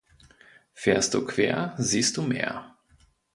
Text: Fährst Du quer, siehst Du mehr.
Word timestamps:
Fährst 0.73 1.13
Du 1.13 1.27
quer, 1.27 1.75
siehst 1.77 2.17
Du 2.17 2.23
mehr. 2.23 2.75